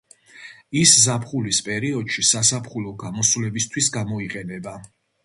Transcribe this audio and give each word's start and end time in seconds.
ის 0.83 0.93
ზაფხულის 1.01 1.59
პერიოდში 1.67 2.25
საზაფხულო 2.29 2.95
გამოსვლებისთვის 3.05 3.91
გამოიყენება. 3.99 4.75